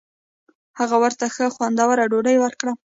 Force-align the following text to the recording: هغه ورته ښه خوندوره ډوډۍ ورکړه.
هغه 0.79 0.95
ورته 1.03 1.25
ښه 1.35 1.45
خوندوره 1.55 2.03
ډوډۍ 2.11 2.37
ورکړه. 2.41 2.71